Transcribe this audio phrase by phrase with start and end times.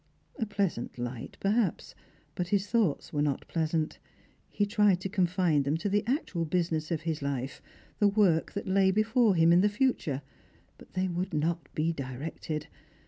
[0.39, 1.93] A pleasant light, perhaps;
[2.33, 3.99] but his thoughts were not plea Bant.
[4.49, 7.61] He tried to confine them to the actual lousiness of his life,
[7.99, 10.23] the work that lay before him in the future;
[10.79, 12.65] but they would not be directed.